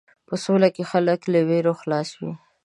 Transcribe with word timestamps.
په 0.27 0.33
سوله 0.43 0.69
کې 0.75 0.83
خلک 0.91 1.19
له 1.33 1.39
وېرو 1.49 1.73
خلاص 1.81 2.09
وي. 2.21 2.33